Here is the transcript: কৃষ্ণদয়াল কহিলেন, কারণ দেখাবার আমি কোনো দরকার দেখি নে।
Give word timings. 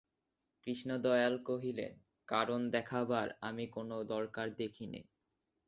কৃষ্ণদয়াল 0.67 1.33
কহিলেন, 1.45 1.93
কারণ 2.27 2.59
দেখাবার 2.69 3.27
আমি 3.41 3.65
কোনো 3.67 3.95
দরকার 4.05 4.47
দেখি 4.55 4.85
নে। 4.87 5.01